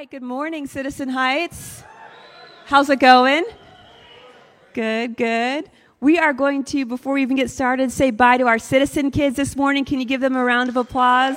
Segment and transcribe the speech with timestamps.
[0.00, 1.82] right, good morning, Citizen Heights.
[2.64, 3.44] How's it going?
[4.72, 5.70] Good, good.
[6.00, 9.36] We are going to, before we even get started, say bye to our citizen kids
[9.36, 9.84] this morning.
[9.84, 11.36] Can you give them a round of applause?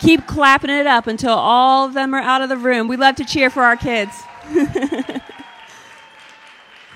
[0.00, 2.88] Keep clapping it up until all of them are out of the room.
[2.88, 4.14] We love to cheer for our kids.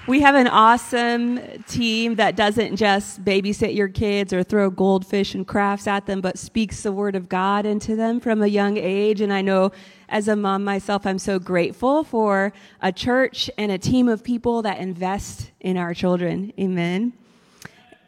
[0.09, 1.39] We have an awesome
[1.69, 6.39] team that doesn't just babysit your kids or throw goldfish and crafts at them, but
[6.39, 9.21] speaks the word of God into them from a young age.
[9.21, 9.71] And I know
[10.09, 14.63] as a mom myself, I'm so grateful for a church and a team of people
[14.63, 16.55] that invest in our children.
[16.59, 17.13] Amen.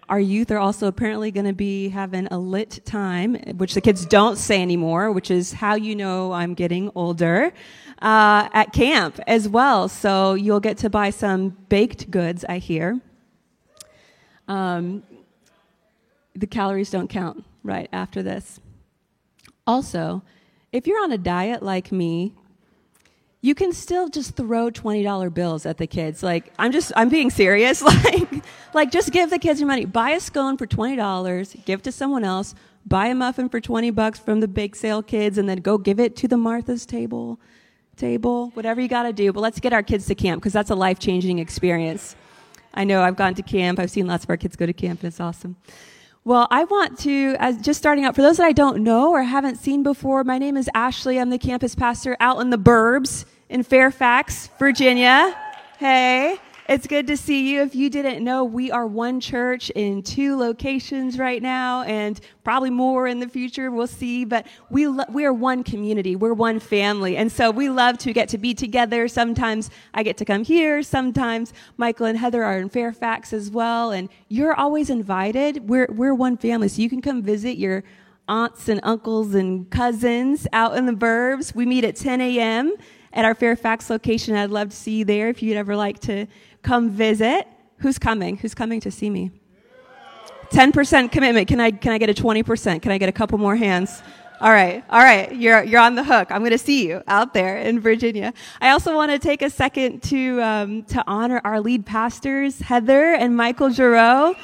[0.09, 4.07] Our youth are also apparently going to be having a lit time, which the kids
[4.07, 7.53] don't say anymore, which is how you know I'm getting older
[8.01, 9.89] uh, at camp as well.
[9.89, 13.01] So you'll get to buy some baked goods, I hear.
[14.49, 15.03] Um,
[16.35, 18.61] the calories don't count right after this.
[19.67, 20.23] Also,
[20.73, 22.35] if you're on a diet like me,
[23.43, 26.23] you can still just throw $20 bills at the kids.
[26.23, 27.81] Like, I'm just, I'm being serious.
[28.05, 28.45] like,
[28.75, 29.85] like, just give the kids your money.
[29.85, 34.19] Buy a scone for $20, give to someone else, buy a muffin for 20 bucks
[34.19, 37.41] from the bake sale kids, and then go give it to the Martha's table
[38.01, 39.33] table, whatever you got to do.
[39.33, 42.17] But let's get our kids to camp because that's a life changing experience.
[42.75, 43.79] I know I've gone to camp.
[43.79, 45.57] I've seen lots of our kids go to camp, and it's awesome.
[46.25, 49.23] Well, I want to, as just starting out, for those that I don't know or
[49.23, 51.19] haven't seen before, my name is Ashley.
[51.19, 55.37] I'm the campus pastor out in the burbs in Fairfax, Virginia.
[55.79, 56.39] Hey.
[56.71, 57.63] It's good to see you.
[57.63, 62.71] If you didn't know, we are one church in two locations right now, and probably
[62.71, 63.73] more in the future.
[63.73, 64.25] We'll see.
[64.25, 66.15] But we lo- we are one community.
[66.15, 69.09] We're one family, and so we love to get to be together.
[69.09, 70.85] Sometimes I get to come here.
[70.85, 75.69] Sometimes Michael and Heather are in Fairfax as well, and you're always invited.
[75.69, 77.83] We're we're one family, so you can come visit your
[78.29, 81.53] aunts and uncles and cousins out in the burbs.
[81.53, 82.77] We meet at 10 a.m.
[83.13, 84.35] at our Fairfax location.
[84.35, 86.27] I'd love to see you there if you'd ever like to
[86.63, 87.47] come visit.
[87.79, 88.37] Who's coming?
[88.37, 89.31] Who's coming to see me?
[90.51, 91.49] 10% commitment.
[91.49, 92.83] Can I, can I get a 20%?
[92.83, 94.03] Can I get a couple more hands?
[94.41, 96.33] All right, all right, you're, you're on the hook.
[96.33, 98.33] I'm going to see you out there in Virginia.
[98.63, 103.13] I also want to take a second to, um, to honor our lead pastors, Heather
[103.13, 104.35] and Michael Giroux,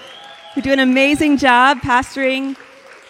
[0.54, 2.58] who do an amazing job pastoring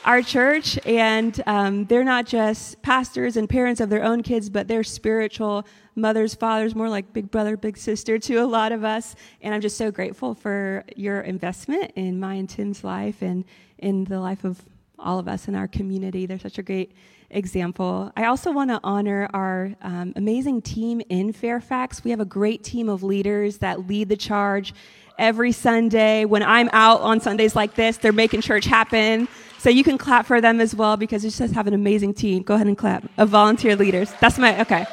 [0.07, 0.79] our church.
[0.87, 5.67] And um, they're not just pastors and parents of their own kids, but they're spiritual
[5.97, 9.17] mothers, fathers, more like big brother, big sister to a lot of us.
[9.43, 13.45] And I'm just so grateful for your investment in my and Tim's life and
[13.79, 14.63] in the life of
[14.99, 16.25] all of us in our community.
[16.25, 16.93] They're such a great
[17.31, 18.13] example.
[18.17, 22.05] I also want to honor our um, amazing team in Fairfax.
[22.05, 24.73] We have a great team of leaders that lead the charge
[25.19, 26.25] every Sunday.
[26.25, 29.29] When I'm out on Sundays like this, they're making church happen.
[29.59, 32.43] So you can clap for them as well because you just have an amazing team.
[32.43, 34.13] Go ahead and clap of volunteer leaders.
[34.21, 34.87] That's my, okay.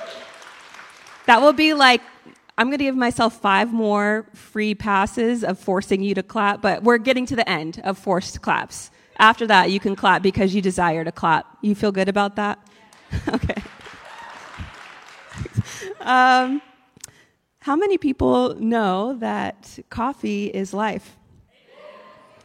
[1.25, 2.01] That will be like,
[2.57, 6.83] I'm going to give myself five more free passes of forcing you to clap, but
[6.83, 8.91] we're getting to the end of forced claps.
[9.17, 11.45] After that, you can clap because you desire to clap.
[11.61, 12.59] You feel good about that?
[13.27, 13.61] okay.
[16.01, 16.61] um,
[17.63, 21.15] how many people know that coffee is life?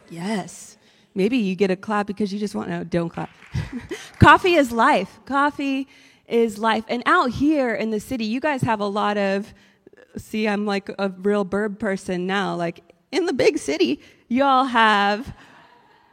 [0.09, 0.79] Yes.
[1.13, 3.29] Maybe you get a clap because you just want to, no, don't clap.
[4.21, 5.19] coffee is life.
[5.27, 5.89] Coffee
[6.29, 6.85] is life.
[6.87, 9.53] And out here in the city, you guys have a lot of,
[10.17, 12.55] see, I'm like a real burb person now.
[12.55, 15.35] Like in the big city, y'all have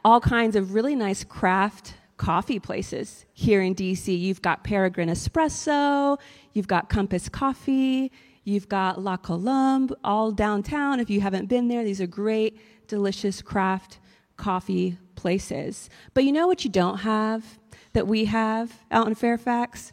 [0.04, 4.18] all kinds of really nice craft coffee places here in DC.
[4.18, 6.18] You've got Peregrine Espresso,
[6.54, 8.10] you've got Compass Coffee,
[8.46, 11.00] you've got La Colombe, all downtown.
[11.00, 13.98] If you haven't been there, these are great, delicious craft
[14.36, 15.90] coffee places.
[16.14, 17.58] But you know what you don't have
[17.92, 19.92] that we have out in Fairfax?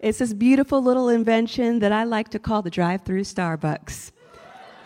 [0.00, 4.10] It's this beautiful little invention that I like to call the drive through Starbucks.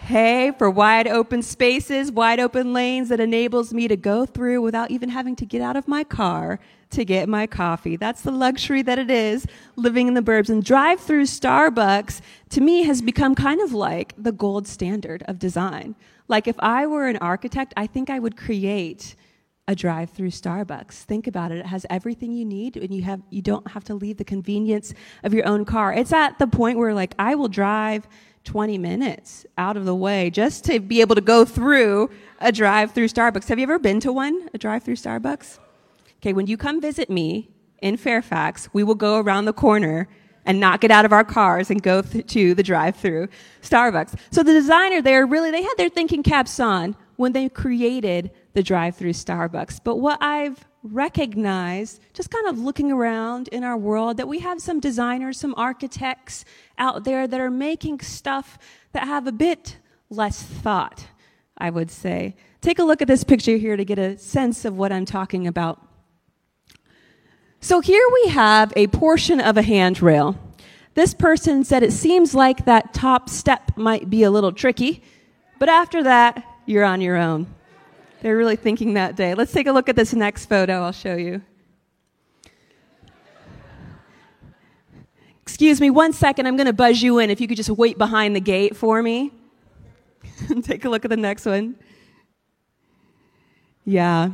[0.06, 4.92] Hey, for wide open spaces, wide open lanes that enables me to go through without
[4.92, 7.96] even having to get out of my car to get my coffee.
[7.96, 10.48] That's the luxury that it is living in the burbs.
[10.48, 12.20] And drive through Starbucks
[12.50, 15.96] to me has become kind of like the gold standard of design.
[16.28, 19.16] Like if I were an architect, I think I would create
[19.66, 21.02] a drive-through Starbucks.
[21.02, 21.58] Think about it.
[21.58, 24.94] It has everything you need and you have you don't have to leave the convenience
[25.24, 25.92] of your own car.
[25.92, 28.06] It's at the point where like I will drive
[28.46, 32.08] 20 minutes out of the way just to be able to go through
[32.40, 33.48] a drive-through Starbucks.
[33.48, 34.48] Have you ever been to one?
[34.54, 35.58] A drive-through Starbucks?
[36.22, 37.50] Okay, when you come visit me
[37.82, 40.08] in Fairfax, we will go around the corner
[40.46, 43.28] and not get out of our cars and go th- to the drive-through
[43.62, 44.18] Starbucks.
[44.30, 48.62] So the designer there really they had their thinking caps on when they created the
[48.62, 49.80] drive through Starbucks.
[49.82, 54.60] But what I've recognize, just kind of looking around in our world, that we have
[54.60, 56.44] some designers, some architects
[56.78, 58.58] out there that are making stuff
[58.92, 59.78] that have a bit
[60.10, 61.08] less thought,
[61.58, 62.36] I would say.
[62.60, 65.46] Take a look at this picture here to get a sense of what I'm talking
[65.46, 65.80] about.
[67.60, 70.38] So here we have a portion of a handrail.
[70.94, 75.02] This person said it seems like that top step might be a little tricky,
[75.58, 77.46] but after that, you're on your own.
[78.26, 79.34] They're really thinking that day.
[79.34, 81.42] Let's take a look at this next photo, I'll show you.
[85.42, 87.30] Excuse me, one second, I'm going to buzz you in.
[87.30, 89.30] If you could just wait behind the gate for me.
[90.62, 91.76] take a look at the next one.
[93.84, 94.30] Yeah.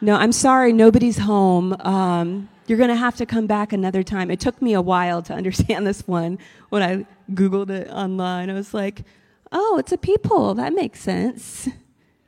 [0.00, 1.72] No, I'm sorry, nobody's home.
[1.80, 4.30] Um, you're going to have to come back another time.
[4.30, 8.50] It took me a while to understand this one when I Googled it online.
[8.50, 9.02] I was like,
[9.50, 10.54] oh, it's a peephole.
[10.54, 11.68] That makes sense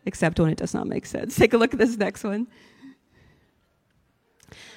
[0.06, 1.36] except when it does not make sense.
[1.38, 2.46] Take a look at this next one.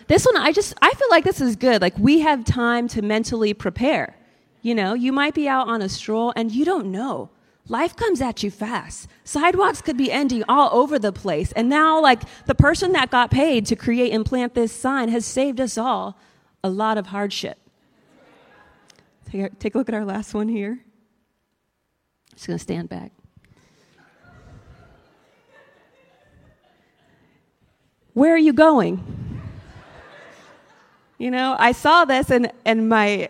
[0.07, 1.81] This one, I just, I feel like this is good.
[1.81, 4.15] Like we have time to mentally prepare.
[4.61, 7.29] You know, you might be out on a stroll and you don't know.
[7.69, 9.09] Life comes at you fast.
[9.25, 11.51] Sidewalks could be ending all over the place.
[11.51, 15.25] And now, like, the person that got paid to create and plant this sign has
[15.25, 16.17] saved us all
[16.63, 17.57] a lot of hardship.
[19.29, 20.79] Take a, take a look at our last one here.
[22.33, 23.11] Just going to stand back.
[28.17, 28.99] Where are you going?
[31.19, 33.29] You know, I saw this and, and my,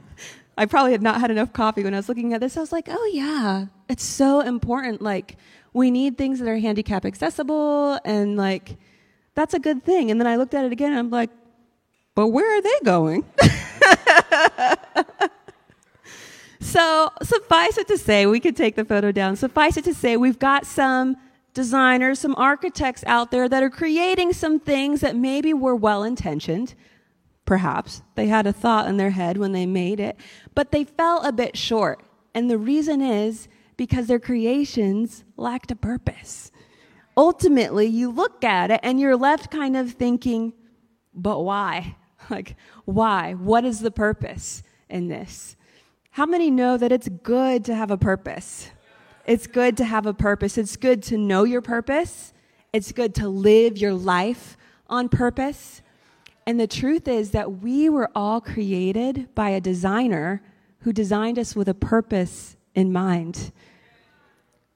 [0.58, 2.56] I probably had not had enough coffee when I was looking at this.
[2.56, 5.00] I was like, oh yeah, it's so important.
[5.00, 5.36] Like,
[5.72, 8.76] we need things that are handicap accessible and like,
[9.36, 10.10] that's a good thing.
[10.10, 11.30] And then I looked at it again and I'm like,
[12.16, 13.24] but where are they going?
[16.58, 19.36] so suffice it to say, we could take the photo down.
[19.36, 21.18] Suffice it to say, we've got some
[21.54, 26.74] designers, some architects out there that are creating some things that maybe were well intentioned.
[27.46, 30.16] Perhaps they had a thought in their head when they made it,
[30.54, 32.02] but they fell a bit short.
[32.34, 36.50] And the reason is because their creations lacked a purpose.
[37.16, 40.52] Ultimately, you look at it and you're left kind of thinking,
[41.14, 41.96] but why?
[42.30, 42.56] Like,
[42.86, 43.34] why?
[43.34, 45.56] What is the purpose in this?
[46.12, 48.70] How many know that it's good to have a purpose?
[49.26, 50.58] It's good to have a purpose.
[50.58, 52.34] It's good to know your purpose.
[52.72, 54.56] It's good to live your life
[54.88, 55.80] on purpose.
[56.46, 60.42] And the truth is that we were all created by a designer
[60.80, 63.50] who designed us with a purpose in mind.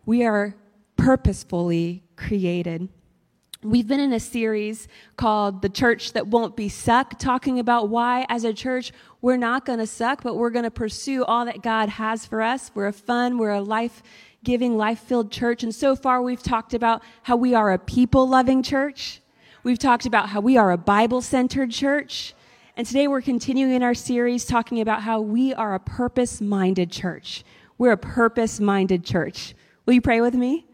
[0.07, 0.55] We are
[0.97, 2.89] purposefully created.
[3.63, 8.25] We've been in a series called The Church That Won't Be Suck, talking about why,
[8.29, 11.61] as a church, we're not going to suck, but we're going to pursue all that
[11.61, 12.71] God has for us.
[12.73, 14.03] We're a fun, we're a life
[14.45, 15.63] giving, life filled church.
[15.63, 19.21] And so far, we've talked about how we are a people loving church.
[19.65, 22.35] We've talked about how we are a Bible centered church.
[22.77, 26.93] And today we're continuing in our series talking about how we are a purpose minded
[26.93, 27.45] church.
[27.77, 29.55] We're a purpose minded church.
[29.85, 30.68] Will you pray with me?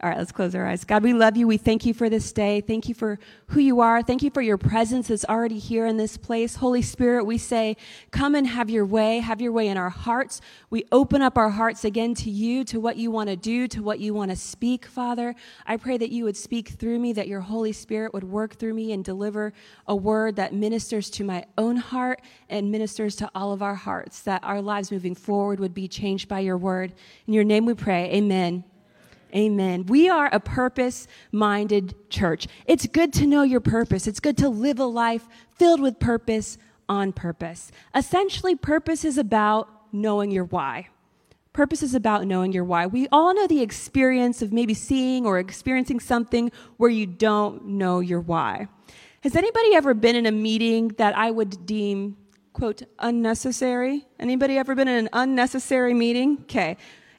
[0.00, 0.84] All right, let's close our eyes.
[0.84, 1.48] God, we love you.
[1.48, 2.60] We thank you for this day.
[2.60, 3.18] Thank you for
[3.48, 4.00] who you are.
[4.00, 6.54] Thank you for your presence that's already here in this place.
[6.54, 7.76] Holy Spirit, we say,
[8.12, 9.18] come and have your way.
[9.18, 10.40] Have your way in our hearts.
[10.70, 13.82] We open up our hearts again to you, to what you want to do, to
[13.82, 15.34] what you want to speak, Father.
[15.66, 18.74] I pray that you would speak through me, that your Holy Spirit would work through
[18.74, 19.52] me and deliver
[19.88, 24.20] a word that ministers to my own heart and ministers to all of our hearts,
[24.20, 26.92] that our lives moving forward would be changed by your word.
[27.26, 28.12] In your name we pray.
[28.12, 28.62] Amen.
[29.34, 29.86] Amen.
[29.86, 32.46] We are a purpose minded church.
[32.66, 34.06] It's good to know your purpose.
[34.06, 36.56] It's good to live a life filled with purpose
[36.88, 37.70] on purpose.
[37.94, 40.88] Essentially, purpose is about knowing your why.
[41.52, 42.86] Purpose is about knowing your why.
[42.86, 48.00] We all know the experience of maybe seeing or experiencing something where you don't know
[48.00, 48.68] your why.
[49.22, 52.16] Has anybody ever been in a meeting that I would deem,
[52.52, 54.06] quote, unnecessary?
[54.20, 56.38] Anybody ever been in an unnecessary meeting?
[56.42, 56.76] Okay.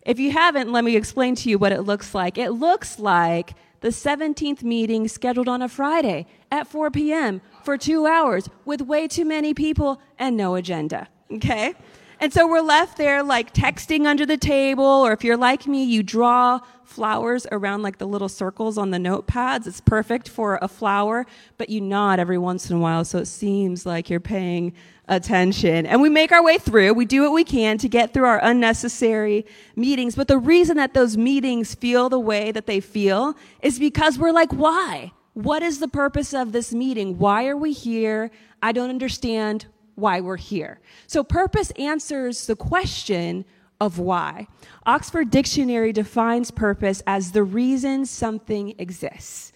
[0.10, 2.40] If you haven't, let me explain to you what it looks like.
[2.40, 7.42] It looks like the 17th meeting scheduled on a Friday at 4 p.m.
[7.64, 11.10] for two hours with way too many people and no agenda.
[11.32, 11.76] Okay?
[12.20, 15.84] And so we're left there like texting under the table, or if you're like me,
[15.84, 19.68] you draw flowers around like the little circles on the notepads.
[19.68, 21.28] It's perfect for a flower,
[21.60, 24.74] but you nod every once in a while, so it seems like you're paying
[25.10, 25.86] attention.
[25.86, 26.94] And we make our way through.
[26.94, 30.16] We do what we can to get through our unnecessary meetings.
[30.16, 34.32] But the reason that those meetings feel the way that they feel is because we're
[34.32, 35.12] like, why?
[35.34, 37.18] What is the purpose of this meeting?
[37.18, 38.32] Why are we here?
[38.62, 40.80] I don't understand why we're here.
[41.08, 43.46] So purpose answers the question
[43.82, 44.48] of why.
[44.86, 49.54] Oxford Dictionary defines purpose as the reason something exists.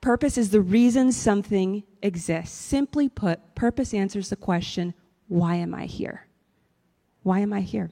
[0.00, 2.56] Purpose is the reason something exists.
[2.56, 4.94] Simply put, purpose answers the question,
[5.28, 6.26] why am I here?
[7.22, 7.90] Why am I here?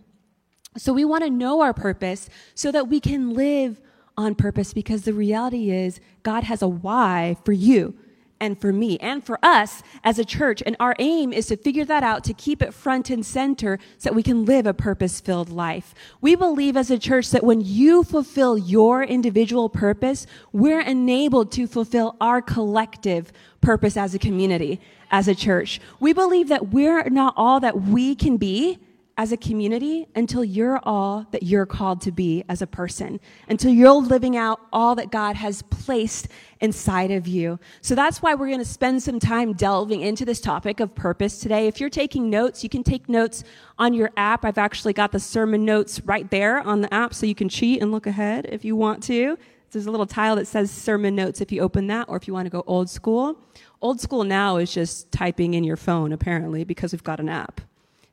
[0.76, 3.80] So we want to know our purpose so that we can live
[4.16, 7.96] on purpose because the reality is God has a why for you
[8.44, 10.62] and for me and for us as a church.
[10.66, 14.10] And our aim is to figure that out, to keep it front and center so
[14.10, 15.94] that we can live a purpose filled life.
[16.20, 21.66] We believe as a church that when you fulfill your individual purpose, we're enabled to
[21.66, 23.32] fulfill our collective
[23.62, 24.78] purpose as a community,
[25.10, 25.80] as a church.
[25.98, 28.78] We believe that we're not all that we can be
[29.16, 33.72] as a community until you're all that you're called to be as a person, until
[33.72, 36.28] you're living out all that God has placed
[36.60, 37.58] inside of you.
[37.80, 41.38] So that's why we're going to spend some time delving into this topic of purpose
[41.38, 41.68] today.
[41.68, 43.44] If you're taking notes, you can take notes
[43.78, 44.44] on your app.
[44.44, 47.82] I've actually got the sermon notes right there on the app so you can cheat
[47.82, 49.38] and look ahead if you want to.
[49.70, 52.34] There's a little tile that says sermon notes if you open that, or if you
[52.34, 53.40] want to go old school.
[53.82, 57.60] Old school now is just typing in your phone, apparently, because we've got an app.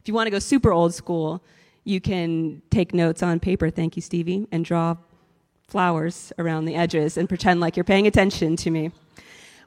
[0.01, 1.43] If you want to go super old school,
[1.83, 4.97] you can take notes on paper, thank you, Stevie, and draw
[5.67, 8.91] flowers around the edges and pretend like you're paying attention to me.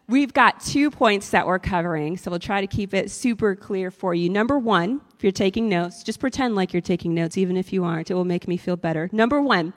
[0.09, 3.93] We've got two points that we're covering, so we'll try to keep it super clear
[3.93, 4.29] for you.
[4.29, 7.85] Number one, if you're taking notes, just pretend like you're taking notes, even if you
[7.85, 8.11] aren't.
[8.11, 9.09] It will make me feel better.
[9.13, 9.73] Number one,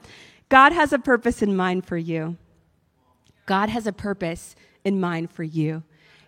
[0.48, 2.36] God has a purpose in mind for you.
[3.46, 5.84] God has a purpose in mind for you.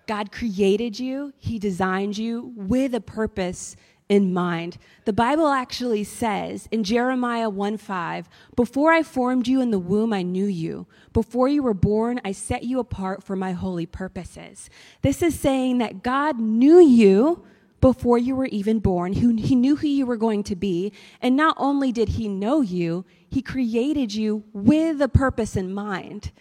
[0.06, 3.76] God created you, He designed you with a purpose
[4.10, 4.76] in mind.
[5.04, 10.12] The Bible actually says in Jeremiah 1 5, Before I formed you in the womb,
[10.12, 10.88] I knew you.
[11.12, 14.68] Before you were born, I set you apart for my holy purposes.
[15.02, 17.44] This is saying that God knew you
[17.80, 19.12] before you were even born.
[19.12, 20.92] He knew who you were going to be.
[21.22, 26.32] And not only did he know you, he created you with a purpose in mind.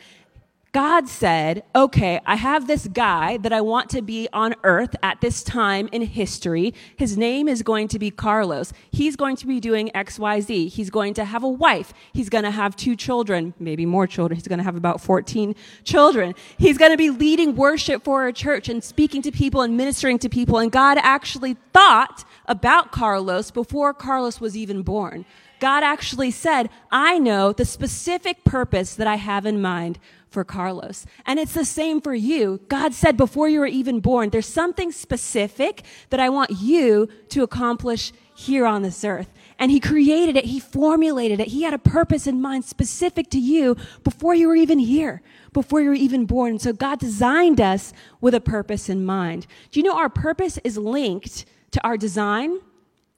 [0.73, 5.21] God said, okay, I have this guy that I want to be on earth at
[5.21, 6.73] this time in history.
[6.97, 8.73] His name is going to be Carlos.
[8.91, 10.71] He's going to be doing XYZ.
[10.71, 11.93] He's going to have a wife.
[12.15, 14.35] He's going to have two children, maybe more children.
[14.37, 16.35] He's going to have about 14 children.
[16.57, 20.19] He's going to be leading worship for a church and speaking to people and ministering
[20.21, 20.59] to people.
[20.59, 25.27] And God actually thought about Carlos before Carlos was even born.
[25.61, 30.01] God actually said, I know the specific purpose that I have in mind
[30.33, 31.07] for Carlos.
[31.27, 32.61] And it's the same for you.
[32.69, 37.43] God said before you were even born, there's something specific that I want you to
[37.43, 39.33] accomplish here on this earth.
[39.59, 40.47] And he created it.
[40.47, 41.49] He formulated it.
[41.49, 45.23] He had a purpose in mind specific to you before you were even here,
[45.53, 46.53] before you were even born.
[46.53, 49.47] And so God designed us with a purpose in mind.
[49.71, 52.59] Do you know our purpose is linked to our design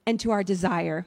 [0.06, 1.06] and to our desire?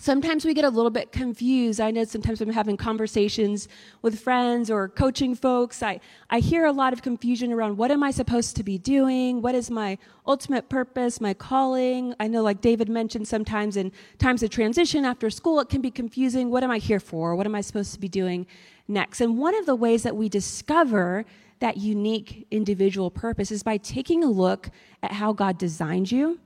[0.00, 1.78] Sometimes we get a little bit confused.
[1.80, 3.68] I know sometimes I'm having conversations
[4.00, 8.02] with friends or coaching folks, I, I hear a lot of confusion around what am
[8.02, 9.42] I supposed to be doing?
[9.42, 12.14] What is my ultimate purpose, my calling?
[12.18, 15.90] I know, like David mentioned, sometimes in times of transition after school, it can be
[15.90, 16.50] confusing.
[16.50, 17.36] What am I here for?
[17.36, 18.46] What am I supposed to be doing
[18.88, 19.20] next?
[19.20, 21.26] And one of the ways that we discover
[21.58, 24.70] that unique individual purpose is by taking a look
[25.02, 26.40] at how God designed you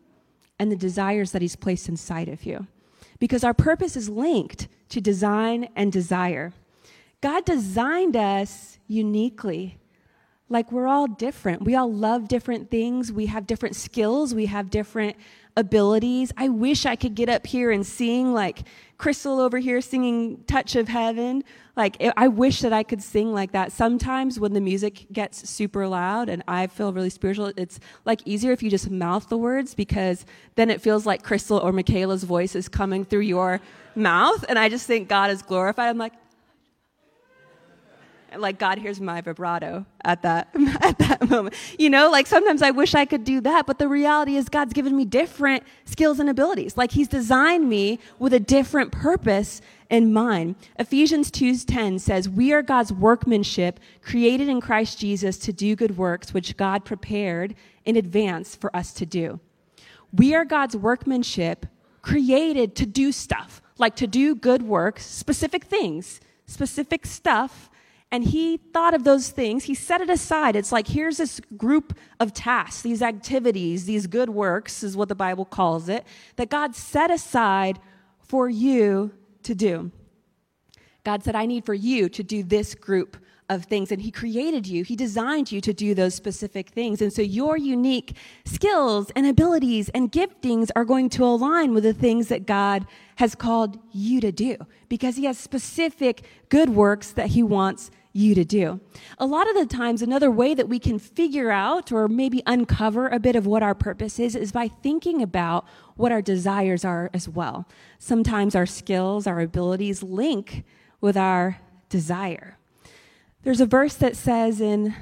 [0.59, 2.67] and the desires that He's placed inside of you
[3.19, 6.53] because our purpose is linked to design and desire.
[7.21, 9.79] God designed us uniquely.
[10.49, 11.63] Like we're all different.
[11.63, 13.11] We all love different things.
[13.11, 14.35] We have different skills.
[14.35, 15.17] We have different
[15.57, 16.33] abilities.
[16.37, 18.65] I wish I could get up here and sing like
[18.99, 21.45] Crystal over here singing Touch of Heaven.
[21.77, 23.73] Like, I wish that I could sing like that.
[23.73, 28.53] Sometimes when the music gets super loud and I feel really spiritual, it's like easier
[28.53, 30.25] if you just mouth the words because
[30.55, 33.61] then it feels like Crystal or Michaela's voice is coming through your
[33.97, 34.45] mouth.
[34.49, 35.89] And I just think God is glorified.
[35.89, 36.13] I'm like,
[38.39, 40.49] like God hears my vibrato at that
[40.81, 41.55] at that moment.
[41.79, 44.73] You know, like sometimes I wish I could do that, but the reality is God's
[44.73, 46.77] given me different skills and abilities.
[46.77, 49.61] Like he's designed me with a different purpose
[49.91, 50.57] in mind.
[50.79, 56.35] Ephesians 2:10 says, "We are God's workmanship, created in Christ Jesus to do good works
[56.35, 59.41] which God prepared in advance for us to do."
[60.13, 61.67] We are God's workmanship,
[62.03, 67.71] created to do stuff, like to do good works, specific things, specific stuff
[68.15, 69.65] and he thought of those things.
[69.65, 70.55] He set it aside.
[70.55, 75.17] It's like, here's this group of tasks, these activities, these good works, is what the
[75.17, 76.07] Bible calls it,
[76.37, 77.81] that God set aside
[78.21, 79.11] for you
[79.43, 79.91] to do.
[81.03, 83.17] God said, I need for you to do this group
[83.49, 83.91] of things.
[83.91, 87.03] And He created you, He designed you to do those specific things.
[87.03, 91.93] And so your unique skills and abilities and giftings are going to align with the
[91.93, 94.57] things that God has called you to do
[94.89, 98.81] because He has specific good works that He wants you to do.
[99.19, 103.09] A lot of the times, another way that we can figure out or maybe uncover
[103.09, 105.67] a bit of what our purpose is is by thinking about
[105.97, 107.69] what our desires are as well.
[107.99, 110.65] Sometimes our skills, our abilities link
[111.01, 112.57] with our desire.
[113.43, 114.95] There's a verse that says in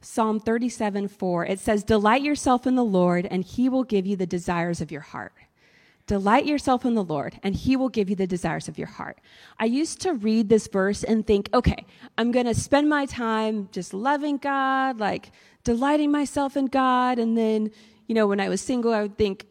[0.00, 4.16] Psalm 37 4, it says, Delight yourself in the Lord, and he will give you
[4.16, 5.32] the desires of your heart.
[6.06, 9.18] Delight yourself in the Lord, and he will give you the desires of your heart.
[9.58, 11.84] I used to read this verse and think, okay,
[12.16, 15.32] I'm going to spend my time just loving God, like
[15.64, 17.18] delighting myself in God.
[17.18, 17.72] And then,
[18.06, 19.46] you know, when I was single, I would think,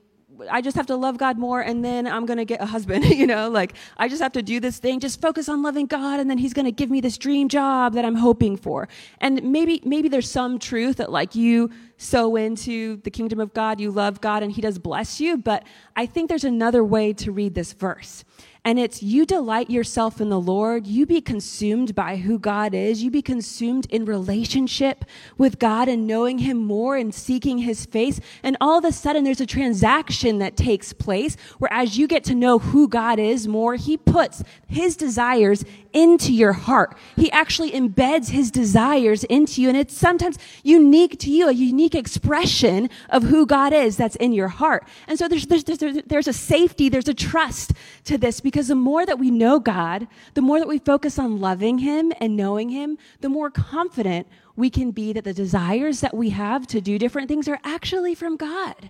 [0.49, 3.05] I just have to love God more and then I'm going to get a husband,
[3.21, 6.19] you know, like I just have to do this thing, just focus on loving God
[6.19, 8.87] and then he's going to give me this dream job that I'm hoping for.
[9.19, 13.79] And maybe maybe there's some truth that like you sow into the kingdom of God,
[13.79, 15.63] you love God and he does bless you, but
[15.95, 18.23] I think there's another way to read this verse.
[18.65, 20.87] And it's you delight yourself in the Lord.
[20.87, 23.03] You be consumed by who God is.
[23.03, 25.05] You be consumed in relationship
[25.37, 28.19] with God and knowing Him more and seeking His face.
[28.41, 32.23] And all of a sudden, there's a transaction that takes place where as you get
[32.23, 36.97] to know who God is more, He puts His desires into your heart.
[37.15, 39.69] He actually embeds His desires into you.
[39.69, 44.33] And it's sometimes unique to you, a unique expression of who God is that's in
[44.33, 44.87] your heart.
[45.07, 47.73] And so there's, there's, there's, there's a safety, there's a trust
[48.05, 51.19] to this because because the more that we know God, the more that we focus
[51.19, 55.99] on loving Him and knowing Him, the more confident we can be that the desires
[55.99, 58.89] that we have to do different things are actually from God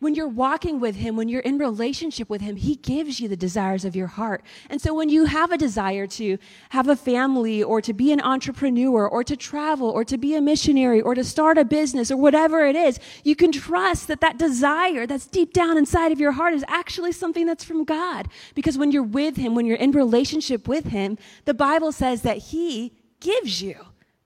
[0.00, 3.36] when you're walking with Him, when you're in relationship with Him, He gives you the
[3.36, 4.42] desires of your heart.
[4.68, 6.38] And so when you have a desire to
[6.70, 10.40] have a family or to be an entrepreneur or to travel or to be a
[10.40, 14.38] missionary or to start a business or whatever it is, you can trust that that
[14.38, 18.28] desire that's deep down inside of your heart is actually something that's from God.
[18.54, 22.38] Because when you're with Him, when you're in relationship with Him, the Bible says that
[22.38, 23.76] He gives you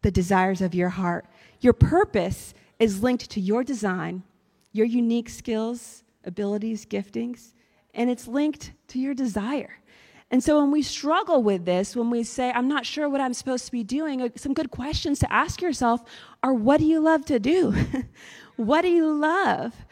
[0.03, 1.27] the desires of your heart.
[1.61, 4.22] Your purpose is linked to your design
[4.75, 7.55] your unique skills, abilities, giftings,
[7.95, 9.79] and it's linked to your desire.
[10.31, 13.35] And so when we struggle with this, when we say, I'm not sure what I'm
[13.35, 16.03] supposed to be doing, uh, some good questions to ask yourself
[16.43, 17.73] are what do you love to do?
[18.57, 19.87] what do you love?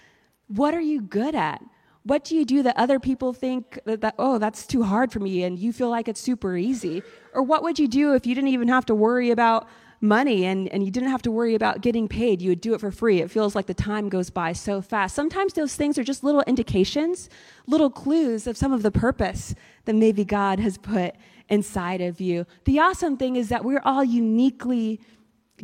[0.49, 1.63] What are you good at?
[2.03, 5.21] What do you do that other people think that, that, oh, that's too hard for
[5.21, 7.05] me and you feel like it's super easy?
[7.33, 9.69] Or what would you do if you didn't even have to worry about
[10.03, 12.43] money and, and you didn't have to worry about getting paid.
[12.43, 13.21] You would do it for free.
[13.21, 15.15] It feels like the time goes by so fast.
[15.15, 17.31] Sometimes those things are just little indications,
[17.67, 21.15] little clues of some of the purpose that maybe God has put
[21.49, 22.47] inside of you.
[22.65, 25.01] The awesome thing is that we're all uniquely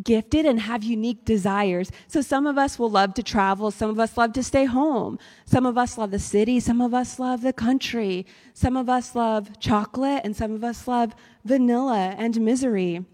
[0.05, 1.91] gifted and have unique desires.
[2.07, 5.19] So some of us will love to travel, some of us love to stay home,
[5.45, 9.17] some of us love the city, some of us love the country, some of us
[9.17, 13.05] love chocolate, and some of us love vanilla and misery.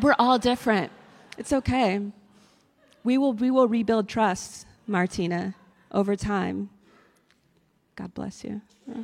[0.00, 0.92] We're all different.
[1.38, 2.00] It's okay.
[3.04, 5.54] We will, we will rebuild trust, Martina,
[5.92, 6.70] over time.
[7.94, 8.60] God bless you.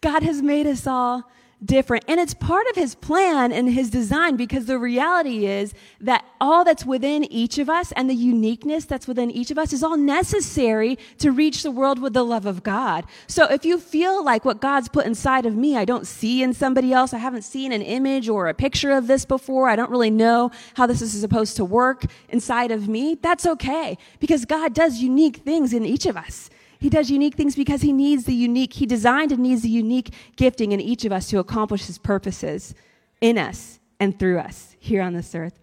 [0.00, 1.30] God has made us all
[1.64, 2.04] different.
[2.06, 6.64] And it's part of his plan and his design because the reality is that all
[6.64, 9.96] that's within each of us and the uniqueness that's within each of us is all
[9.96, 13.04] necessary to reach the world with the love of God.
[13.26, 16.52] So if you feel like what God's put inside of me, I don't see in
[16.52, 19.90] somebody else, I haven't seen an image or a picture of this before, I don't
[19.90, 24.74] really know how this is supposed to work inside of me, that's okay because God
[24.74, 26.50] does unique things in each of us.
[26.78, 30.12] He does unique things because he needs the unique, he designed and needs the unique
[30.36, 32.74] gifting in each of us to accomplish his purposes
[33.20, 35.58] in us and through us here on this earth.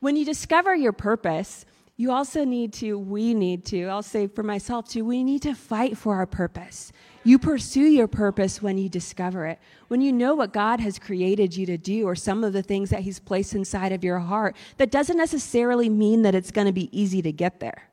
[0.00, 4.44] When you discover your purpose, you also need to, we need to, I'll say for
[4.44, 6.92] myself too, we need to fight for our purpose.
[7.24, 9.58] You pursue your purpose when you discover it.
[9.88, 12.90] When you know what God has created you to do or some of the things
[12.90, 16.72] that He's placed inside of your heart, that doesn't necessarily mean that it's going to
[16.72, 17.90] be easy to get there.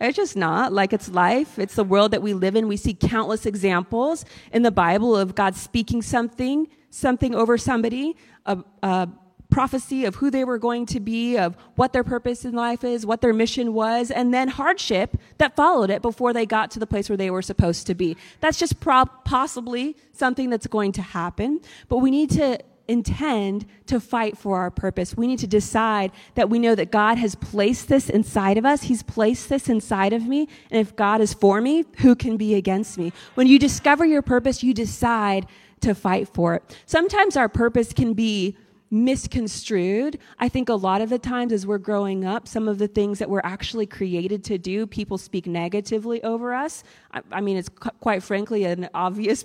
[0.00, 0.72] It's just not.
[0.72, 2.68] Like it's life, it's the world that we live in.
[2.68, 8.58] We see countless examples in the Bible of God speaking something, something over somebody, a,
[8.82, 9.08] a
[9.50, 13.04] prophecy of who they were going to be, of what their purpose in life is,
[13.04, 16.86] what their mission was, and then hardship that followed it before they got to the
[16.86, 18.16] place where they were supposed to be.
[18.40, 22.58] That's just pro- possibly something that's going to happen, but we need to
[22.90, 25.16] intend to fight for our purpose.
[25.16, 28.82] We need to decide that we know that God has placed this inside of us.
[28.82, 30.48] He's placed this inside of me.
[30.70, 33.12] And if God is for me, who can be against me?
[33.34, 35.46] When you discover your purpose, you decide
[35.80, 36.78] to fight for it.
[36.84, 38.56] Sometimes our purpose can be
[38.90, 40.18] misconstrued.
[40.38, 43.20] I think a lot of the times as we're growing up, some of the things
[43.20, 46.82] that we're actually created to do, people speak negatively over us.
[47.12, 49.44] I, I mean, it's quite frankly an obvious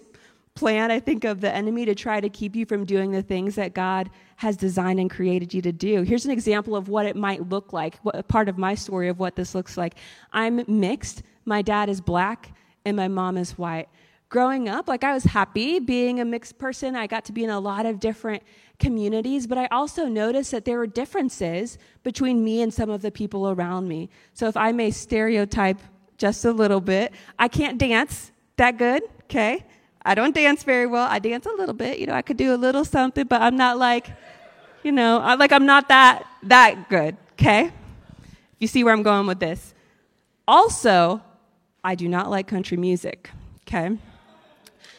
[0.56, 3.56] plan, I think, of the enemy to try to keep you from doing the things
[3.56, 6.04] that God has designed and created you to do.
[6.04, 9.20] Here's an example of what it might look like, what, part of my story of
[9.20, 9.96] what this looks like.
[10.32, 11.24] I'm mixed.
[11.44, 12.54] My dad is black
[12.86, 13.90] and my mom is white.
[14.30, 16.96] Growing up, like I was happy being a mixed person.
[16.96, 18.42] I got to be in a lot of different
[18.80, 23.12] communities, but I also noticed that there were differences between me and some of the
[23.12, 24.10] people around me.
[24.34, 25.80] So if I may stereotype
[26.18, 29.66] just a little bit, I can't dance that good, okay?
[30.06, 31.08] I don't dance very well.
[31.10, 31.98] I dance a little bit.
[31.98, 34.08] You know, I could do a little something, but I'm not like,
[34.84, 37.18] you know, I, like I'm not that that good.
[37.34, 37.72] Okay,
[38.60, 39.74] you see where I'm going with this.
[40.48, 41.22] Also,
[41.84, 43.32] I do not like country music.
[43.68, 43.98] Okay,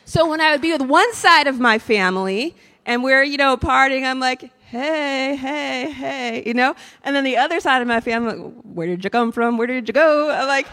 [0.05, 3.57] so when I would be with one side of my family and we're you know
[3.57, 8.01] partying, I'm like, hey, hey, hey, you know, and then the other side of my
[8.01, 9.57] family, where did you come from?
[9.57, 10.31] Where did you go?
[10.31, 10.67] I'm like.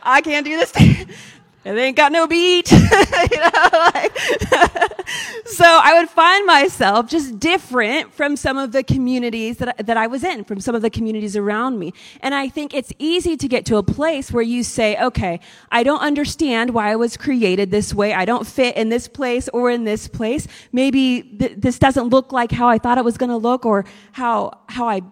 [0.00, 0.72] I can't do this.
[1.64, 2.70] it ain't got no beat.
[2.72, 4.18] know, like,
[5.46, 10.06] so I would find myself just different from some of the communities that, that I
[10.06, 11.92] was in, from some of the communities around me.
[12.20, 15.40] And I think it's easy to get to a place where you say, okay,
[15.70, 18.14] I don't understand why I was created this way.
[18.14, 20.46] I don't fit in this place or in this place.
[20.72, 23.84] Maybe th- this doesn't look like how I thought it was going to look or
[24.12, 25.02] how, how I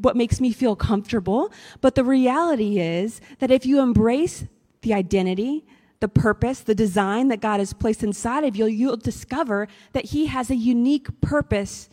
[0.00, 1.50] what makes me feel comfortable.
[1.80, 4.44] But the reality is that if you embrace
[4.82, 5.64] the identity,
[6.00, 10.26] the purpose, the design that God has placed inside of you, you'll discover that He
[10.26, 11.88] has a unique purpose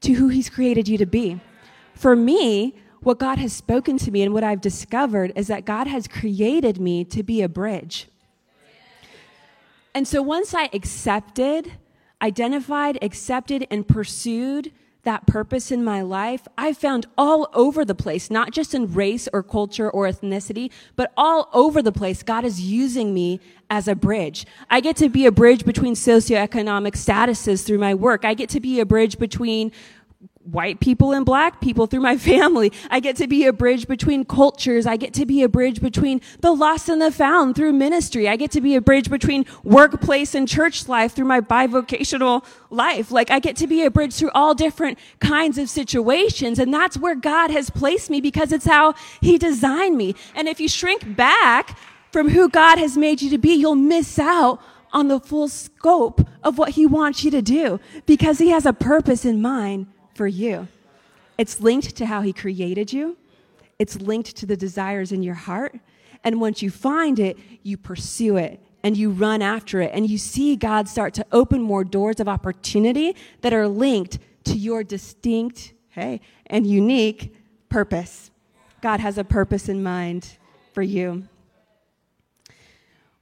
[0.00, 1.40] to who He's created you to be.
[1.94, 5.86] For me, what God has spoken to me and what I've discovered is that God
[5.86, 8.08] has created me to be a bridge.
[9.94, 11.72] And so once I accepted,
[12.20, 14.72] identified, accepted, and pursued
[15.04, 19.28] that purpose in my life, I found all over the place, not just in race
[19.32, 22.22] or culture or ethnicity, but all over the place.
[22.22, 23.40] God is using me
[23.70, 24.46] as a bridge.
[24.70, 28.24] I get to be a bridge between socioeconomic statuses through my work.
[28.24, 29.72] I get to be a bridge between
[30.44, 32.72] white people and black people through my family.
[32.90, 34.86] I get to be a bridge between cultures.
[34.86, 38.28] I get to be a bridge between the lost and the found through ministry.
[38.28, 43.10] I get to be a bridge between workplace and church life through my bivocational life.
[43.10, 46.58] Like I get to be a bridge through all different kinds of situations.
[46.58, 50.14] And that's where God has placed me because it's how he designed me.
[50.34, 51.78] And if you shrink back
[52.12, 54.60] from who God has made you to be, you'll miss out
[54.92, 58.72] on the full scope of what he wants you to do because he has a
[58.72, 60.68] purpose in mind for you.
[61.36, 63.16] It's linked to how He created you,
[63.78, 65.78] it's linked to the desires in your heart.
[66.22, 69.90] And once you find it, you pursue it and you run after it.
[69.92, 74.56] And you see God start to open more doors of opportunity that are linked to
[74.56, 77.34] your distinct, hey, and unique
[77.68, 78.30] purpose.
[78.80, 80.38] God has a purpose in mind
[80.72, 81.26] for you.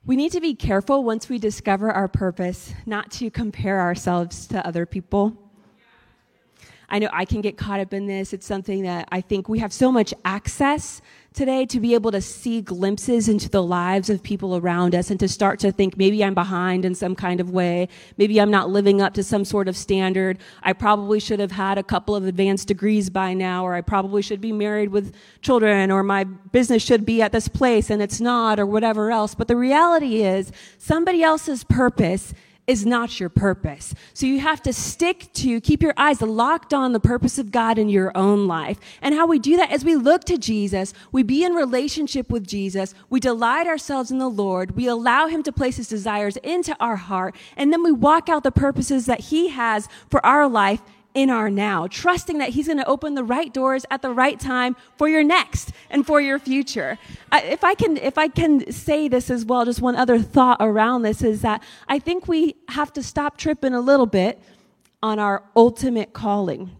[0.04, 4.66] We need to be careful once we discover our purpose not to compare ourselves to
[4.66, 5.41] other people.
[6.92, 8.34] I know I can get caught up in this.
[8.34, 11.00] It's something that I think we have so much access
[11.32, 15.18] today to be able to see glimpses into the lives of people around us and
[15.20, 17.88] to start to think maybe I'm behind in some kind of way.
[18.18, 20.36] Maybe I'm not living up to some sort of standard.
[20.62, 24.20] I probably should have had a couple of advanced degrees by now, or I probably
[24.20, 28.20] should be married with children, or my business should be at this place and it's
[28.20, 29.34] not, or whatever else.
[29.34, 32.34] But the reality is somebody else's purpose
[32.66, 33.92] is not your purpose.
[34.14, 37.76] So you have to stick to, keep your eyes locked on the purpose of God
[37.76, 38.78] in your own life.
[39.00, 42.46] And how we do that is we look to Jesus, we be in relationship with
[42.46, 46.76] Jesus, we delight ourselves in the Lord, we allow Him to place His desires into
[46.78, 50.82] our heart, and then we walk out the purposes that He has for our life
[51.14, 54.38] in our now, trusting that He's going to open the right doors at the right
[54.38, 56.98] time for your next and for your future.
[57.32, 61.02] if I can, if I can say this as well, just one other thought around
[61.02, 64.42] this is that I think we have to stop tripping a little bit
[65.02, 66.70] on our ultimate calling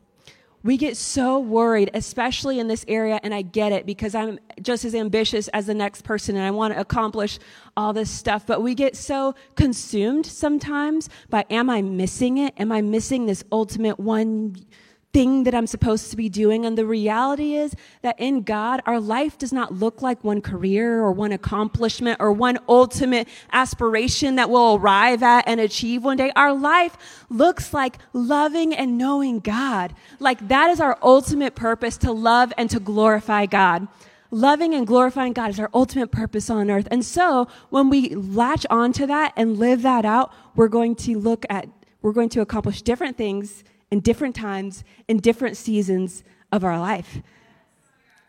[0.63, 4.85] we get so worried, especially in this area, and I get it because I'm just
[4.85, 7.39] as ambitious as the next person and I want to accomplish
[7.77, 8.47] all this stuff.
[8.47, 12.55] But we get so consumed sometimes by, am I missing it?
[12.59, 14.57] Am I missing this ultimate one
[15.13, 16.65] thing that I'm supposed to be doing.
[16.65, 21.01] And the reality is that in God, our life does not look like one career
[21.01, 26.33] or one accomplishment or one ultimate aspiration that we'll arrive at and achieve one day.
[26.35, 26.97] Our life
[27.29, 29.95] looks like loving and knowing God.
[30.19, 33.89] Like that is our ultimate purpose to love and to glorify God.
[34.31, 36.89] Loving and glorifying God is our ultimate purpose on earth.
[36.91, 41.45] And so when we latch onto that and live that out, we're going to look
[41.51, 41.69] at,
[42.01, 43.63] we're going to accomplish different things
[43.93, 47.21] in different times, in different seasons of our life,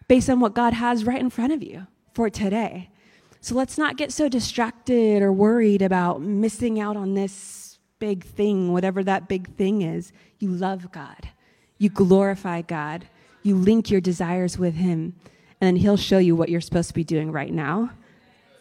[0.10, 2.90] based on what God has right in front of you for today.
[3.40, 8.74] So let's not get so distracted or worried about missing out on this big thing,
[8.74, 10.12] whatever that big thing is.
[10.38, 11.30] You love God,
[11.78, 13.08] you glorify God,
[13.42, 15.16] you link your desires with Him,
[15.62, 17.92] and then He'll show you what you're supposed to be doing right now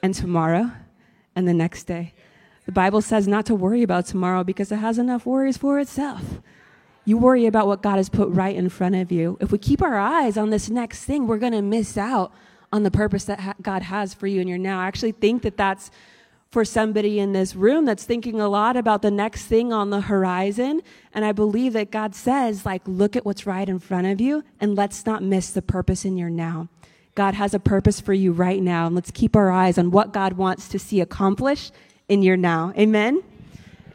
[0.04, 0.70] and tomorrow
[1.34, 2.14] and the next day.
[2.64, 6.22] The Bible says not to worry about tomorrow because it has enough worries for itself.
[7.04, 9.36] You worry about what God has put right in front of you.
[9.40, 12.32] If we keep our eyes on this next thing, we're going to miss out
[12.72, 14.80] on the purpose that ha- God has for you in your now.
[14.80, 15.90] I actually think that that's
[16.52, 20.02] for somebody in this room that's thinking a lot about the next thing on the
[20.02, 20.82] horizon.
[21.14, 24.44] And I believe that God says, like, look at what's right in front of you
[24.60, 26.68] and let's not miss the purpose in your now.
[27.14, 28.86] God has a purpose for you right now.
[28.86, 31.72] And let's keep our eyes on what God wants to see accomplished
[32.08, 32.72] in your now.
[32.76, 33.22] Amen.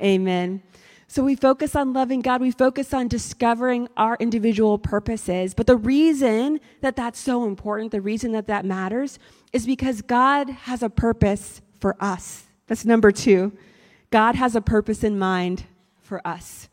[0.01, 0.61] Amen.
[1.09, 5.53] So we focus on loving God, we focus on discovering our individual purposes.
[5.53, 9.17] But the reason that that's so important, the reason that that matters,
[9.53, 12.43] is because God has a purpose for us.
[12.67, 13.53] That's number two.
[14.09, 15.63] God has a purpose in mind
[16.01, 16.67] for us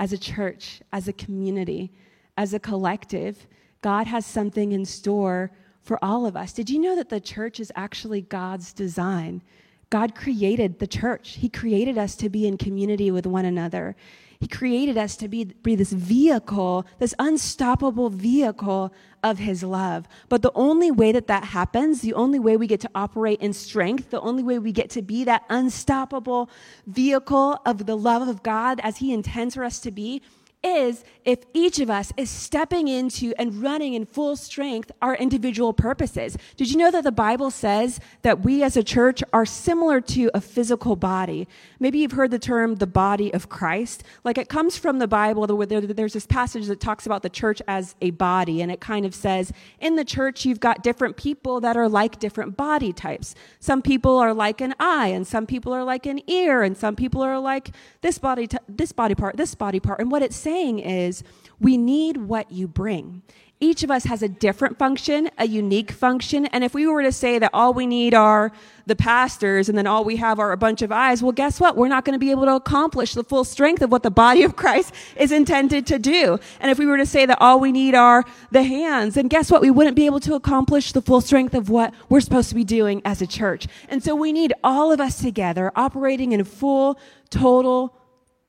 [0.00, 1.92] as a church, as a community,
[2.36, 3.46] as a collective.
[3.80, 6.52] God has something in store for all of us.
[6.52, 9.42] Did you know that the church is actually God's design?
[9.90, 11.36] God created the church.
[11.36, 13.96] He created us to be in community with one another.
[14.40, 18.92] He created us to be, be this vehicle, this unstoppable vehicle
[19.24, 20.06] of His love.
[20.28, 23.52] But the only way that that happens, the only way we get to operate in
[23.52, 26.50] strength, the only way we get to be that unstoppable
[26.86, 30.22] vehicle of the love of God as He intends for us to be,
[30.62, 35.72] is if each of us is stepping into and running in full strength our individual
[35.72, 36.36] purposes.
[36.56, 40.30] Did you know that the Bible says that we as a church are similar to
[40.34, 41.46] a physical body?
[41.78, 44.02] Maybe you've heard the term the body of Christ.
[44.24, 47.94] Like it comes from the Bible, there's this passage that talks about the church as
[48.00, 51.76] a body, and it kind of says in the church you've got different people that
[51.76, 53.34] are like different body types.
[53.60, 56.96] Some people are like an eye, and some people are like an ear, and some
[56.96, 60.00] people are like this body, t- this body part, this body part.
[60.00, 61.22] And what it's saying is,
[61.60, 63.22] we need what you bring.
[63.60, 66.46] Each of us has a different function, a unique function.
[66.46, 68.52] And if we were to say that all we need are
[68.86, 71.76] the pastors and then all we have are a bunch of eyes, well, guess what?
[71.76, 74.42] We're not going to be able to accomplish the full strength of what the body
[74.44, 76.38] of Christ is intended to do.
[76.60, 79.50] And if we were to say that all we need are the hands, then guess
[79.50, 79.60] what?
[79.60, 82.64] We wouldn't be able to accomplish the full strength of what we're supposed to be
[82.64, 83.66] doing as a church.
[83.88, 87.92] And so we need all of us together operating in full, total,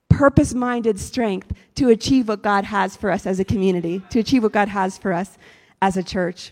[0.10, 4.44] purpose minded strength to achieve what God has for us as a community, to achieve
[4.44, 5.38] what God has for us
[5.82, 6.52] as a church.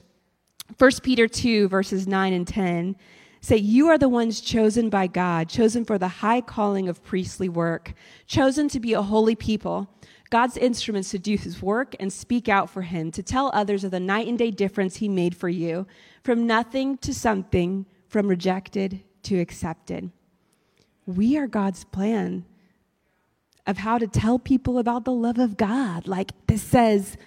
[0.77, 2.95] 1 Peter 2, verses 9 and 10
[3.41, 7.49] say, You are the ones chosen by God, chosen for the high calling of priestly
[7.49, 7.93] work,
[8.25, 9.89] chosen to be a holy people.
[10.29, 13.91] God's instruments to do his work and speak out for him, to tell others of
[13.91, 15.87] the night and day difference he made for you,
[16.21, 20.11] from nothing to something, from rejected to accepted.
[21.05, 22.43] We are God's plan
[23.67, 26.07] of how to tell people about the love of God.
[26.07, 27.17] Like this says,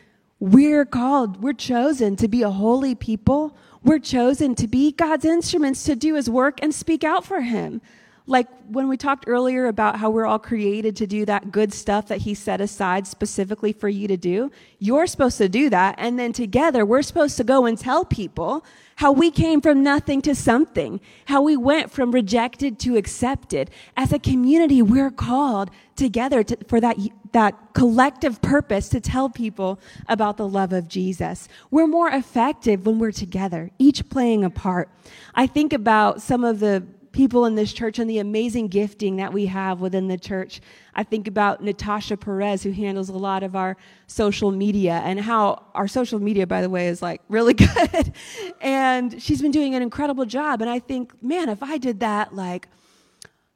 [0.40, 3.54] we're called, we're chosen to be a holy people.
[3.84, 7.82] We're chosen to be God's instruments to do his work and speak out for him.
[8.30, 12.06] Like when we talked earlier about how we're all created to do that good stuff
[12.06, 15.96] that he set aside specifically for you to do, you're supposed to do that.
[15.98, 18.64] And then together, we're supposed to go and tell people
[18.94, 23.68] how we came from nothing to something, how we went from rejected to accepted.
[23.96, 26.98] As a community, we're called together to, for that,
[27.32, 31.48] that collective purpose to tell people about the love of Jesus.
[31.72, 34.88] We're more effective when we're together, each playing a part.
[35.34, 39.32] I think about some of the people in this church and the amazing gifting that
[39.32, 40.60] we have within the church.
[40.94, 45.64] I think about Natasha Perez, who handles a lot of our social media, and how
[45.74, 48.12] our social media, by the way, is like really good.
[48.60, 50.60] and she's been doing an incredible job.
[50.60, 52.68] And I think, man, if I did that, like,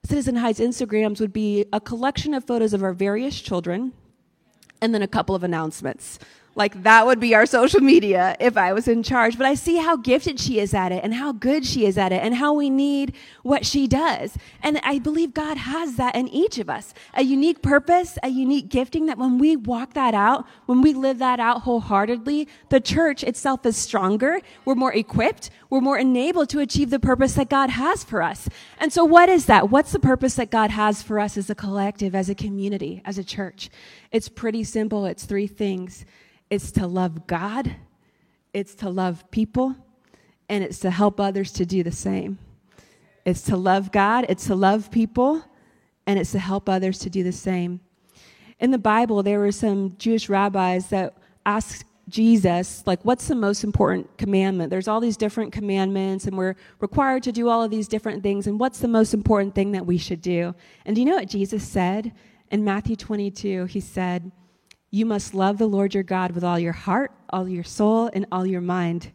[0.05, 3.93] Citizen Heights Instagrams would be a collection of photos of our various children
[4.83, 6.19] and then a couple of announcements
[6.57, 9.37] Like that would be our social media if I was in charge.
[9.37, 12.12] But I see how gifted she is at it and how good she is at
[12.12, 14.37] it and how we need what she does.
[14.62, 18.69] And I believe God has that in each of us a unique purpose, a unique
[18.69, 23.25] gifting that when we walk that out, when we live that out wholeheartedly, the church
[23.25, 24.40] itself is stronger.
[24.64, 25.51] We're more equipped.
[25.71, 28.49] We're more enabled to achieve the purpose that God has for us.
[28.79, 29.71] And so, what is that?
[29.71, 33.19] What's the purpose that God has for us as a collective, as a community, as
[33.19, 33.71] a church?
[34.12, 35.07] It's pretty simple.
[35.07, 36.05] It's three things
[36.51, 37.77] it's to love God,
[38.53, 39.75] it's to love people,
[40.49, 42.39] and it's to help others to do the same.
[43.25, 45.45] It's to love God, it's to love people,
[46.07, 47.81] and it's to help others to do the same.
[48.61, 51.15] In the Bible, there were some Jewish rabbis that
[51.47, 54.69] asked Jesus, like, what's the most important commandment?
[54.69, 58.47] There's all these different commandments, and we're required to do all of these different things.
[58.47, 60.55] And what's the most important thing that we should do?
[60.85, 62.13] And do you know what Jesus said?
[62.51, 64.31] In Matthew 22, he said,
[64.95, 68.27] you must love the Lord your God with all your heart, all your soul, and
[68.31, 69.11] all your mind.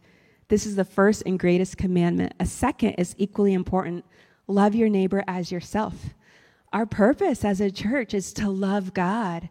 [0.48, 2.34] This is the first and greatest commandment.
[2.38, 4.04] A second is equally important
[4.46, 5.94] love your neighbor as yourself.
[6.70, 9.48] Our purpose as a church is to love God.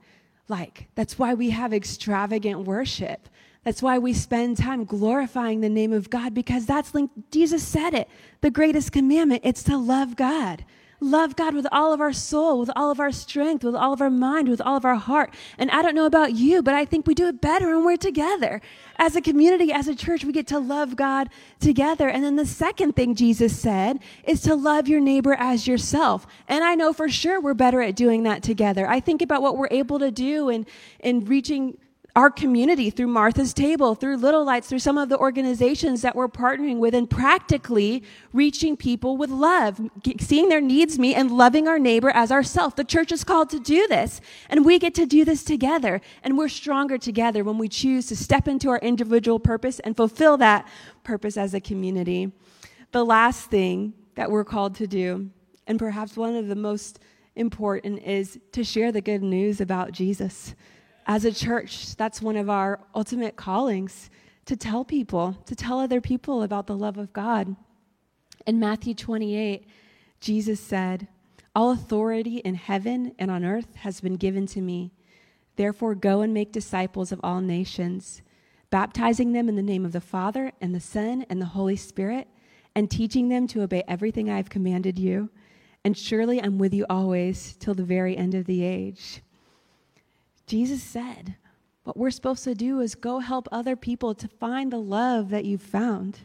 [0.48, 3.28] Like, that's why we have extravagant worship.
[3.63, 7.96] That's why we spend time glorifying the name of God because that's like Jesus said
[7.96, 8.08] it.
[8.42, 10.63] The greatest commandment, it's to love God
[10.99, 14.01] love God with all of our soul, with all of our strength, with all of
[14.01, 15.33] our mind, with all of our heart.
[15.57, 17.97] And I don't know about you, but I think we do it better when we're
[17.97, 18.62] together.
[18.97, 22.09] As a community, as a church, we get to love God together.
[22.09, 26.27] And then the second thing Jesus said is to love your neighbor as yourself.
[26.47, 28.88] And I know for sure we're better at doing that together.
[28.88, 30.65] I think about what we're able to do in,
[30.99, 31.77] in reaching
[32.15, 36.28] our community through Martha's Table, through Little Lights, through some of the organizations that we're
[36.28, 39.80] partnering with, and practically reaching people with love,
[40.19, 42.76] seeing their needs meet, and loving our neighbor as ourself.
[42.76, 46.02] The church is called to do this, and we get to do this together.
[46.24, 50.38] And we're stronger together when we choose to step into our individual purpose and fulfill
[50.38, 50.67] that
[51.04, 52.32] purpose as a community.
[52.91, 55.30] The last thing that we're called to do,
[55.67, 57.00] and perhaps one of the most
[57.36, 60.56] important, is to share the good news about Jesus
[61.10, 64.12] as a church, that's one of our ultimate callings
[64.45, 67.56] to tell people, to tell other people about the love of God.
[68.45, 69.65] In Matthew 28,
[70.19, 71.08] Jesus said,
[71.56, 74.91] All authority in heaven and on earth has been given to me.
[75.56, 78.22] Therefore, go and make disciples of all nations,
[78.69, 82.28] baptizing them in the name of the Father and the Son and the Holy Spirit,
[82.76, 85.32] and teaching them to obey everything I have commanded you.
[85.84, 89.24] And surely I'm with you always till the very end of the age.
[90.49, 91.35] Jesus said,
[91.83, 95.45] what we're supposed to do is go help other people to find the love that
[95.45, 96.21] you've found.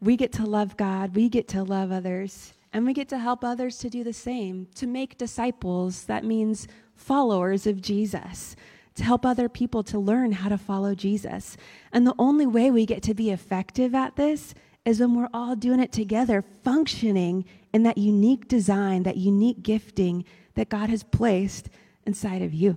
[0.00, 3.44] We get to love God, we get to love others, and we get to help
[3.44, 6.04] others to do the same, to make disciples.
[6.06, 8.56] That means followers of Jesus,
[8.96, 11.56] to help other people to learn how to follow Jesus.
[11.92, 14.52] And the only way we get to be effective at this
[14.84, 20.24] is when we're all doing it together, functioning in that unique design, that unique gifting
[20.54, 21.68] that God has placed
[22.04, 22.76] inside of you.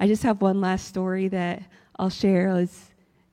[0.00, 1.62] I just have one last story that
[1.98, 2.56] I'll share.
[2.56, 2.90] Is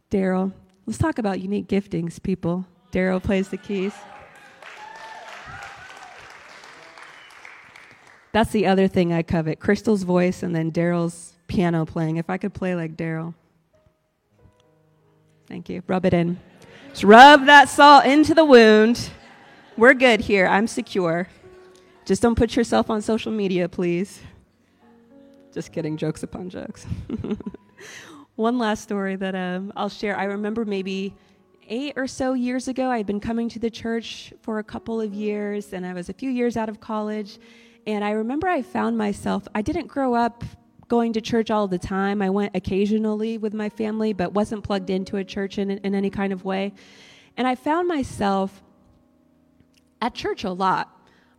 [0.09, 0.51] Daryl?
[0.85, 2.65] Let's talk about unique giftings, people.
[2.91, 3.93] Daryl plays the keys.
[8.31, 12.17] That's the other thing I covet Crystal's voice and then Daryl's piano playing.
[12.17, 13.33] If I could play like Daryl.
[15.47, 15.83] Thank you.
[15.87, 16.39] Rub it in.
[16.89, 19.09] Just rub that salt into the wound.
[19.77, 20.47] We're good here.
[20.47, 21.27] I'm secure.
[22.05, 24.21] Just don't put yourself on social media, please.
[25.55, 26.85] Just kidding, jokes upon jokes.
[28.35, 30.17] One last story that um, I'll share.
[30.17, 31.15] I remember maybe
[31.69, 34.99] eight or so years ago, I had been coming to the church for a couple
[34.99, 37.39] of years, and I was a few years out of college.
[37.87, 40.43] And I remember I found myself, I didn't grow up
[40.89, 42.21] going to church all the time.
[42.21, 46.09] I went occasionally with my family, but wasn't plugged into a church in, in any
[46.09, 46.73] kind of way.
[47.37, 48.61] And I found myself
[50.01, 50.94] at church a lot.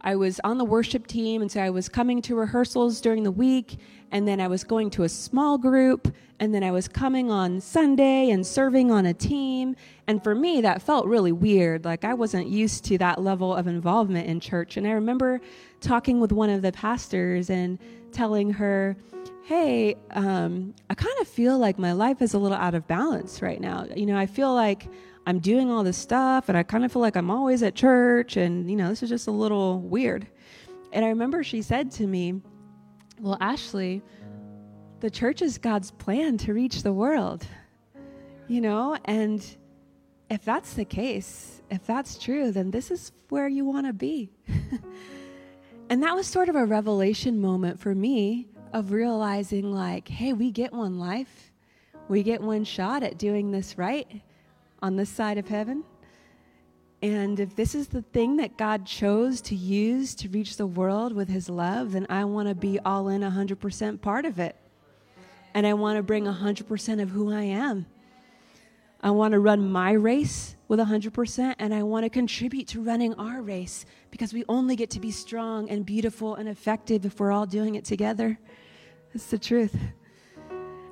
[0.06, 3.32] I was on the worship team, and so I was coming to rehearsals during the
[3.32, 3.76] week,
[4.12, 7.60] and then I was going to a small group, and then I was coming on
[7.60, 9.74] Sunday and serving on a team.
[10.06, 11.84] And for me, that felt really weird.
[11.84, 14.76] Like I wasn't used to that level of involvement in church.
[14.76, 15.40] And I remember
[15.80, 17.76] talking with one of the pastors and
[18.12, 18.96] telling her,
[19.46, 23.40] Hey, um, I kind of feel like my life is a little out of balance
[23.40, 23.86] right now.
[23.94, 24.88] You know, I feel like
[25.24, 28.36] I'm doing all this stuff and I kind of feel like I'm always at church
[28.36, 30.26] and, you know, this is just a little weird.
[30.92, 32.42] And I remember she said to me,
[33.20, 34.02] Well, Ashley,
[34.98, 37.46] the church is God's plan to reach the world,
[38.48, 38.98] you know?
[39.04, 39.46] And
[40.28, 44.28] if that's the case, if that's true, then this is where you want to be.
[45.88, 50.50] and that was sort of a revelation moment for me of realizing, like, hey, we
[50.50, 51.50] get one life
[52.08, 54.22] We get one shot at doing this right
[54.80, 55.82] on this side of heaven.
[57.02, 61.12] And if this is the thing that God chose to use to reach the world
[61.12, 64.56] with his love, then I want to be all in 100% part of it.
[65.52, 67.86] And I want to bring 100% of who I am.
[69.02, 73.14] I want to run my race with 100%, and I want to contribute to running
[73.14, 77.30] our race because we only get to be strong and beautiful and effective if we're
[77.30, 78.38] all doing it together.
[79.16, 79.74] That's the truth.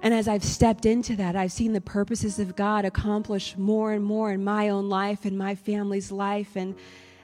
[0.00, 4.02] And as I've stepped into that, I've seen the purposes of God accomplish more and
[4.02, 6.74] more in my own life and my family's life and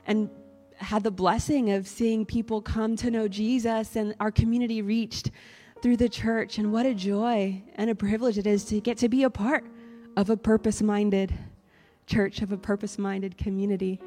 [0.07, 0.29] and
[0.75, 5.31] had the blessing of seeing people come to know Jesus and our community reached
[5.81, 9.09] through the church and what a joy and a privilege it is to get to
[9.09, 9.65] be a part
[10.19, 11.33] of a purpose-minded
[12.07, 13.99] church of a purpose-minded community.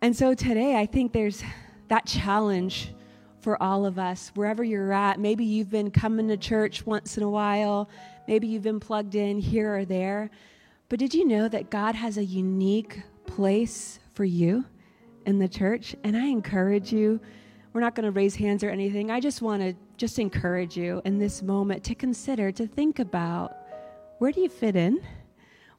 [0.00, 1.42] And so today I think there's
[1.88, 2.92] that challenge
[3.40, 5.18] for all of us, wherever you're at.
[5.18, 7.88] Maybe you've been coming to church once in a while,
[8.28, 10.30] maybe you've been plugged in here or there.
[10.88, 14.64] But did you know that God has a unique place for you
[15.24, 15.94] in the church?
[16.04, 17.20] And I encourage you,
[17.72, 19.10] we're not going to raise hands or anything.
[19.10, 23.56] I just want to just encourage you in this moment to consider, to think about
[24.18, 25.00] where do you fit in?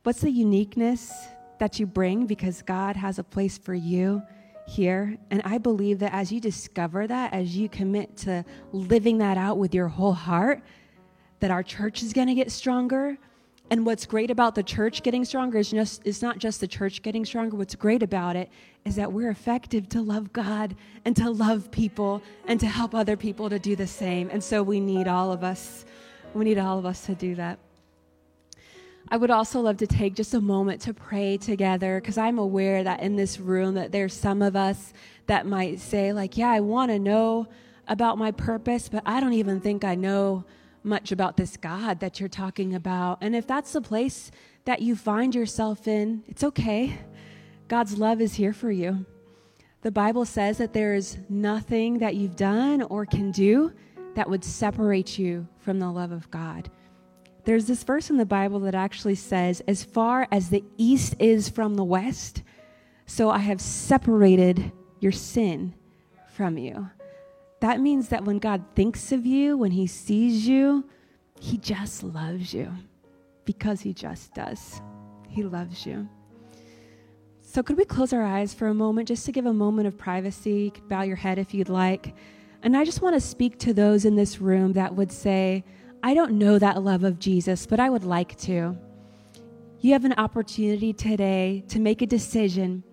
[0.04, 1.12] What's the uniqueness
[1.60, 4.22] that you bring because God has a place for you?
[4.68, 5.18] Here.
[5.30, 9.58] And I believe that as you discover that, as you commit to living that out
[9.58, 10.62] with your whole heart,
[11.40, 13.18] that our church is going to get stronger.
[13.70, 17.02] And what's great about the church getting stronger is just it's not just the church
[17.02, 17.56] getting stronger.
[17.56, 18.50] What's great about it
[18.86, 23.16] is that we're effective to love God and to love people and to help other
[23.16, 24.30] people to do the same.
[24.30, 25.86] And so we need all of us.
[26.34, 27.60] We need all of us to do that.
[29.12, 32.82] I would also love to take just a moment to pray together because I'm aware
[32.82, 34.94] that in this room that there's some of us
[35.28, 37.48] that might say like, yeah, I want to know
[37.90, 40.46] about my purpose, but I don't even think I know
[40.82, 43.18] much about this God that you're talking about.
[43.20, 44.32] And if that's the place
[44.64, 46.98] that you find yourself in, it's okay.
[47.68, 49.06] God's love is here for you.
[49.82, 53.74] The Bible says that there is nothing that you've done or can do
[54.16, 56.72] that would separate you from the love of God.
[57.44, 61.50] There's this verse in the Bible that actually says, As far as the east is
[61.50, 62.44] from the west,
[63.06, 65.74] so I have separated your sin
[66.34, 66.90] from you.
[67.60, 70.86] That means that when God thinks of you, when He sees you,
[71.40, 72.72] He just loves you
[73.46, 74.82] because He just does.
[75.28, 76.08] He loves you.
[77.42, 79.98] So, could we close our eyes for a moment just to give a moment of
[79.98, 80.54] privacy?
[80.54, 82.16] You could bow your head if you'd like.
[82.64, 85.64] And I just want to speak to those in this room that would say,
[86.04, 88.76] I don't know that love of Jesus, but I would like to.
[89.82, 92.84] You have an opportunity today to make a decision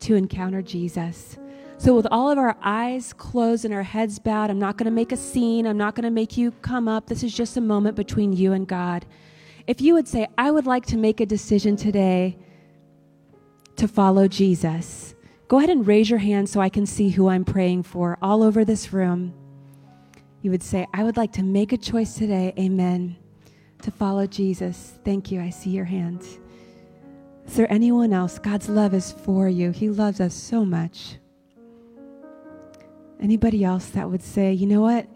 [0.00, 1.36] to encounter Jesus.
[1.76, 4.90] So, with all of our eyes closed and our heads bowed, I'm not going to
[4.90, 5.66] make a scene.
[5.66, 7.06] I'm not going to make you come up.
[7.06, 9.04] This is just a moment between you and God.
[9.66, 12.38] If you would say, I would like to make a decision today
[13.76, 15.14] to follow Jesus,
[15.48, 18.42] go ahead and raise your hand so I can see who I'm praying for all
[18.42, 19.34] over this room
[20.42, 23.16] you would say, I would like to make a choice today, amen,
[23.82, 24.98] to follow Jesus.
[25.04, 25.40] Thank you.
[25.40, 26.22] I see your hand.
[27.46, 28.38] Is there anyone else?
[28.38, 29.70] God's love is for you.
[29.70, 31.16] He loves us so much.
[33.20, 35.06] Anybody else that would say, you know what?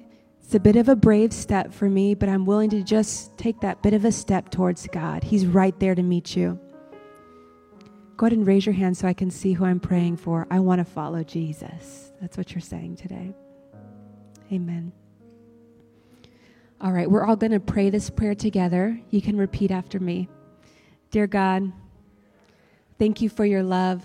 [0.42, 3.60] It's a bit of a brave step for me, but I'm willing to just take
[3.60, 5.22] that bit of a step towards God.
[5.22, 6.58] He's right there to meet you.
[8.16, 10.46] Go ahead and raise your hand so I can see who I'm praying for.
[10.50, 12.12] I want to follow Jesus.
[12.20, 13.34] That's what you're saying today.
[14.52, 14.92] Amen.
[16.82, 19.00] All right, we're all going to pray this prayer together.
[19.10, 20.28] You can repeat after me.
[21.12, 21.70] Dear God,
[22.98, 24.02] thank you for your love.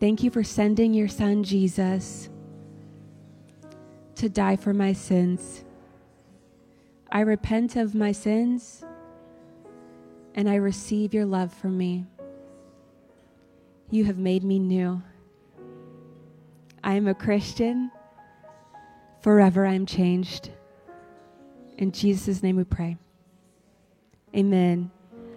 [0.00, 2.30] Thank you for sending your son Jesus
[4.14, 5.64] to die for my sins.
[7.12, 8.82] I repent of my sins
[10.34, 12.06] and I receive your love for me.
[13.90, 15.02] You have made me new.
[16.82, 17.90] I am a Christian.
[19.20, 20.52] Forever I am changed.
[21.78, 22.98] In Jesus' name we pray.
[24.36, 24.90] Amen.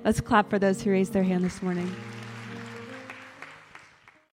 [0.03, 1.95] Let's clap for those who raised their hand this morning.